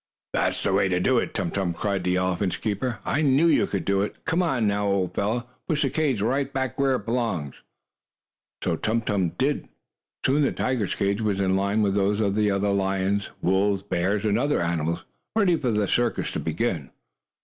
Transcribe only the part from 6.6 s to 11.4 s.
where it belongs." Tum Tum did so. Soon the tiger's cage was